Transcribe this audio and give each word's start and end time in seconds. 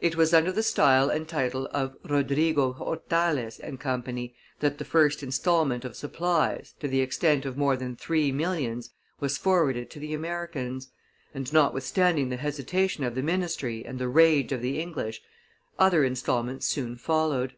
It 0.00 0.16
was 0.16 0.34
under 0.34 0.50
the 0.50 0.60
style 0.64 1.08
and 1.08 1.28
title 1.28 1.68
of 1.70 1.96
Rodrigo 2.02 2.72
Hortalez 2.72 3.60
and 3.60 3.78
Co. 3.78 4.02
that 4.58 4.78
the 4.78 4.84
first 4.84 5.22
instalment 5.22 5.84
of 5.84 5.94
supplies, 5.94 6.74
to 6.80 6.88
the 6.88 7.00
extent 7.00 7.46
of 7.46 7.56
more 7.56 7.76
than 7.76 7.94
three 7.94 8.32
millions, 8.32 8.90
was 9.20 9.38
forwarded 9.38 9.88
to 9.90 10.00
the 10.00 10.14
Americans; 10.14 10.90
and, 11.32 11.52
notwithstanding 11.52 12.28
the 12.28 12.38
hesitation 12.38 13.04
of 13.04 13.14
the 13.14 13.22
ministry 13.22 13.86
and 13.86 14.00
the 14.00 14.08
rage 14.08 14.50
of 14.50 14.62
the 14.62 14.80
English, 14.80 15.22
other 15.78 16.02
instalments 16.02 16.66
soon 16.66 16.96
followed. 16.96 17.54